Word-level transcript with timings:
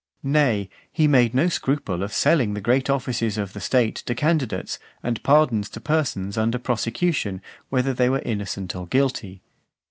Nay, 0.23 0.67
he 0.91 1.07
made 1.07 1.35
no 1.35 1.47
scruple 1.47 2.01
of 2.01 2.11
selling 2.11 2.55
the 2.55 2.59
great 2.59 2.89
offices 2.89 3.37
of 3.37 3.53
the 3.53 3.59
state 3.59 3.97
to 4.07 4.15
candidates, 4.15 4.79
and 5.03 5.21
pardons 5.21 5.69
to 5.69 5.79
persons 5.79 6.39
under 6.39 6.57
prosecution, 6.57 7.39
whether 7.69 7.93
they 7.93 8.09
were 8.09 8.23
innocent 8.25 8.75
or 8.75 8.87
guilty. 8.87 9.43